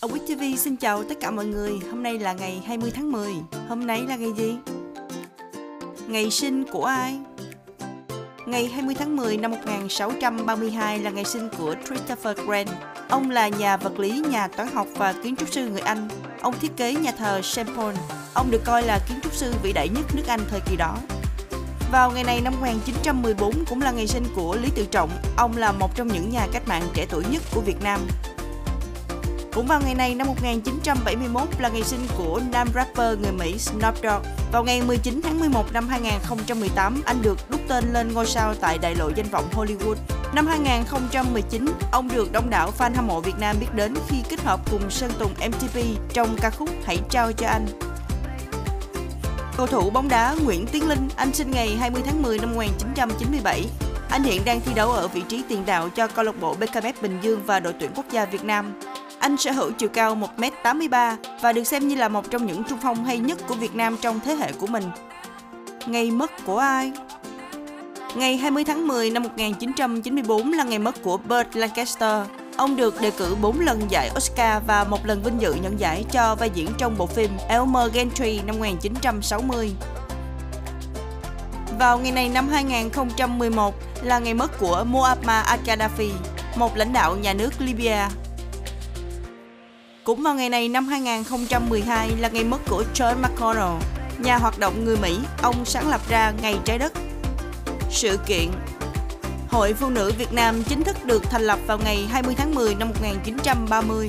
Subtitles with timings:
[0.00, 1.72] Ở Quýt TV xin chào tất cả mọi người.
[1.90, 3.32] Hôm nay là ngày 20 tháng 10.
[3.68, 4.56] Hôm nay là ngày gì?
[6.08, 7.18] Ngày sinh của ai?
[8.46, 12.66] Ngày 20 tháng 10 năm 1632 là ngày sinh của Christopher Wren.
[13.08, 16.08] Ông là nhà vật lý, nhà toán học và kiến trúc sư người Anh.
[16.40, 17.66] Ông thiết kế nhà thờ St.
[17.76, 17.94] Paul.
[18.34, 20.96] Ông được coi là kiến trúc sư vĩ đại nhất nước Anh thời kỳ đó.
[21.92, 25.10] Vào ngày này năm 1914 cũng là ngày sinh của Lý Tự Trọng.
[25.36, 28.00] Ông là một trong những nhà cách mạng trẻ tuổi nhất của Việt Nam.
[29.60, 33.96] Cũng vào ngày này năm 1971 là ngày sinh của nam rapper người Mỹ Snoop
[34.02, 34.24] Dogg.
[34.52, 38.78] Vào ngày 19 tháng 11 năm 2018, anh được đúc tên lên ngôi sao tại
[38.78, 39.94] đại lộ danh vọng Hollywood.
[40.34, 44.40] Năm 2019, ông được đông đảo fan hâm mộ Việt Nam biết đến khi kết
[44.40, 45.78] hợp cùng Sơn Tùng MTV
[46.12, 47.66] trong ca khúc Hãy trao cho anh.
[49.56, 53.64] Cầu thủ bóng đá Nguyễn Tiến Linh, anh sinh ngày 20 tháng 10 năm 1997.
[54.10, 57.02] Anh hiện đang thi đấu ở vị trí tiền đạo cho câu lạc bộ BKM
[57.02, 58.80] Bình Dương và đội tuyển quốc gia Việt Nam.
[59.20, 62.78] Anh sở hữu chiều cao 1m83 và được xem như là một trong những trung
[62.82, 64.84] phong hay nhất của Việt Nam trong thế hệ của mình.
[65.86, 66.92] Ngày mất của ai?
[68.14, 72.26] Ngày 20 tháng 10 năm 1994 là ngày mất của Burt Lancaster.
[72.56, 76.04] Ông được đề cử 4 lần giải Oscar và một lần vinh dự nhận giải
[76.12, 79.72] cho vai diễn trong bộ phim Elmer Gantry năm 1960.
[81.78, 86.10] Vào ngày này năm 2011 là ngày mất của Muammar al-Gaddafi,
[86.56, 88.08] một lãnh đạo nhà nước Libya.
[90.10, 93.82] Cũng vào ngày này năm 2012 là ngày mất của John McConnell,
[94.18, 96.92] nhà hoạt động người Mỹ, ông sáng lập ra Ngày Trái Đất.
[97.90, 98.50] Sự kiện
[99.48, 102.74] Hội Phụ nữ Việt Nam chính thức được thành lập vào ngày 20 tháng 10
[102.74, 104.08] năm 1930.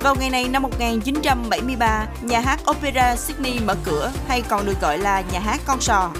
[0.00, 4.98] Vào ngày này năm 1973, nhà hát Opera Sydney mở cửa hay còn được gọi
[4.98, 6.10] là nhà hát con sò.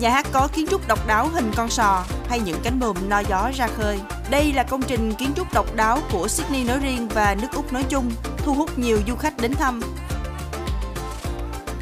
[0.00, 3.20] Nhà hát có kiến trúc độc đáo hình con sò hay những cánh buồm no
[3.20, 4.00] gió ra khơi.
[4.30, 7.72] Đây là công trình kiến trúc độc đáo của Sydney nói riêng và nước Úc
[7.72, 9.80] nói chung, thu hút nhiều du khách đến thăm.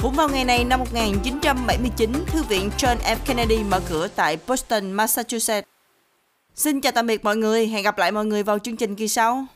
[0.03, 3.17] Cũng vào ngày này năm 1979, Thư viện John F.
[3.27, 5.69] Kennedy mở cửa tại Boston, Massachusetts.
[6.55, 9.09] Xin chào tạm biệt mọi người, hẹn gặp lại mọi người vào chương trình kỳ
[9.09, 9.47] sau.